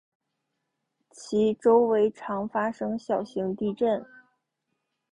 [1.11, 4.03] 其周围常发生小型地震。